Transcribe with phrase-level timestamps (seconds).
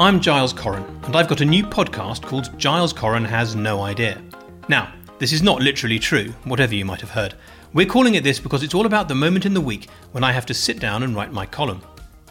[0.00, 4.20] I'm Giles Coren, and I've got a new podcast called Giles Coren Has No Idea.
[4.68, 7.34] Now, this is not literally true, whatever you might have heard.
[7.72, 10.32] We're calling it this because it's all about the moment in the week when I
[10.32, 11.80] have to sit down and write my column,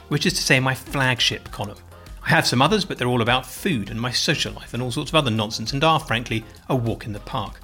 [0.10, 1.78] which is to say, my flagship column.
[2.22, 4.92] I have some others, but they're all about food and my social life and all
[4.92, 7.62] sorts of other nonsense, and are, frankly, a walk in the park.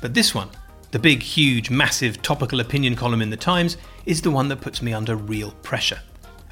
[0.00, 0.50] But this one,
[0.92, 4.80] the big, huge, massive topical opinion column in The Times, is the one that puts
[4.80, 5.98] me under real pressure.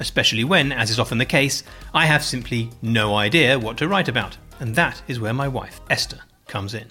[0.01, 4.09] Especially when, as is often the case, I have simply no idea what to write
[4.09, 4.37] about.
[4.61, 6.91] And that is where my wife, Esther, comes in.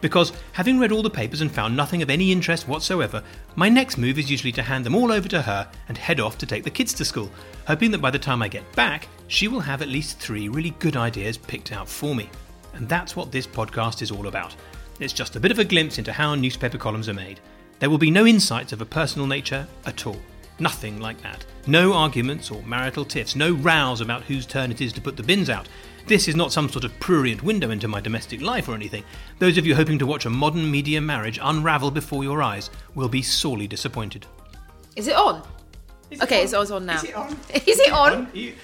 [0.00, 3.22] Because, having read all the papers and found nothing of any interest whatsoever,
[3.54, 6.38] my next move is usually to hand them all over to her and head off
[6.38, 7.30] to take the kids to school,
[7.66, 10.70] hoping that by the time I get back, she will have at least three really
[10.78, 12.30] good ideas picked out for me.
[12.74, 14.56] And that's what this podcast is all about.
[15.00, 17.40] It's just a bit of a glimpse into how newspaper columns are made.
[17.78, 20.20] There will be no insights of a personal nature at all.
[20.60, 21.44] Nothing like that.
[21.66, 25.22] No arguments or marital tiffs, no rows about whose turn it is to put the
[25.22, 25.68] bins out.
[26.06, 29.04] This is not some sort of prurient window into my domestic life or anything.
[29.38, 33.08] Those of you hoping to watch a modern media marriage unravel before your eyes will
[33.08, 34.26] be sorely disappointed.
[34.96, 35.42] Is it on?
[36.10, 36.44] Is Okay, on?
[36.44, 36.96] it's- it's on now.
[36.98, 37.32] Is it on?
[37.54, 38.28] Is it on?
[38.34, 38.54] You-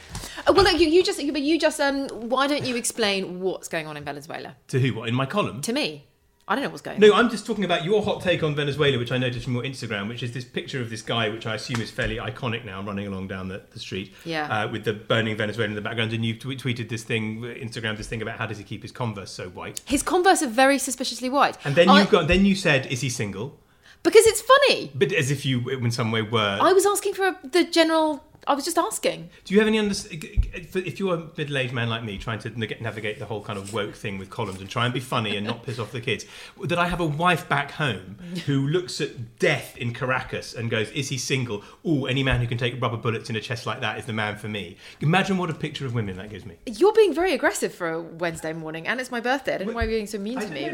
[0.49, 3.67] Oh, well, look, you, you just, but you just, um, why don't you explain what's
[3.69, 4.95] going on in Venezuela To who?
[4.95, 5.09] What?
[5.09, 5.61] In my column?
[5.63, 6.07] to me?
[6.49, 7.25] I don't know what's going No, on.
[7.25, 10.07] I'm just talking about your hot take on Venezuela, which I noticed from your Instagram,
[10.09, 13.09] which is this picture of this guy, which I assume is fairly iconic now, running
[13.09, 14.47] along down the, the street, Yeah.
[14.65, 16.13] uh, with the burning Venezuela in the background.
[16.13, 19.33] And you've tweeted this thing, Instagram, this thing about how does he keep his Converse
[19.33, 19.81] so white?
[19.87, 21.57] His Converse are very suspiciously white.
[21.65, 23.59] And then I- you got, then you said, is he single?
[24.05, 24.93] because it's funny.
[24.95, 26.59] But as if you, in some way, were.
[26.63, 28.23] I was asking for the general.
[28.47, 29.31] I was just asking.
[29.45, 29.95] Do you have any under?
[30.11, 33.95] If you're a middle-aged man like me, trying to navigate the whole kind of woke
[33.95, 36.27] thing with columns and try and be funny and not piss off the kids,
[36.63, 40.91] that I have a wife back home who looks at death in Caracas and goes,
[40.91, 41.65] "Is he single?
[41.85, 44.13] Oh, any man who can take rubber bullets in a chest like that is the
[44.13, 46.55] man for me." Imagine what a picture of women that gives me.
[46.67, 49.55] You're being very aggressive for a Wednesday morning, and it's my birthday.
[49.55, 50.69] I don't know why you're being so mean to me.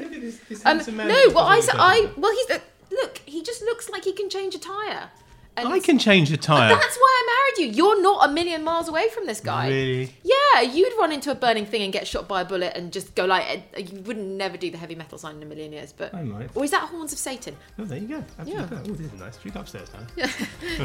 [0.64, 3.22] Um, no, well, I, said I, well, he's look.
[3.24, 5.10] He just looks like he can change a tire.
[5.56, 6.70] I can change a tire.
[6.70, 7.22] That's why
[7.58, 7.68] I you.
[7.68, 9.68] You're not a million miles away from this guy.
[9.68, 10.14] Really?
[10.22, 13.14] Yeah, you'd run into a burning thing and get shot by a bullet and just
[13.14, 15.92] go like uh, you wouldn't never do the heavy metal sign in a million years.
[15.92, 16.50] But I might.
[16.54, 17.56] or is that horns of Satan?
[17.78, 18.24] Oh, there you go.
[18.38, 18.76] Absolutely.
[18.76, 18.82] Yeah.
[18.84, 19.34] Oh, this is nice.
[19.36, 20.26] Should we go upstairs now?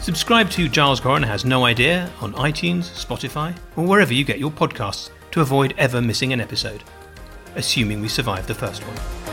[0.00, 4.50] Subscribe to Giles Coren Has No Idea on iTunes, Spotify, or wherever you get your
[4.50, 6.82] podcasts to avoid ever missing an episode,
[7.54, 9.29] assuming we survive the first one.